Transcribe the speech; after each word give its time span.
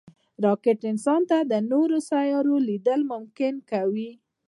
راکټ 0.45 0.79
انسان 0.91 1.21
ته 1.29 1.37
د 1.51 1.53
نورو 1.71 1.97
سیارو 2.09 2.55
لید 2.67 2.87
ممکن 3.11 3.53
کوي 3.71 4.09